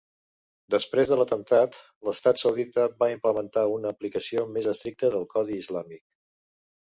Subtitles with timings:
[0.75, 1.75] Després de l'atemptat,
[2.07, 6.03] l'estat saudita va implementar una aplicació més estricta del codi islàmic.